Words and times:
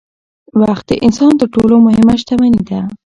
وخت 0.61 0.85
د 0.89 0.91
انسان 1.05 1.31
تر 1.39 1.47
ټولو 1.55 1.75
مهمه 1.87 2.13
شتمني 2.21 2.61
ده 2.69 2.79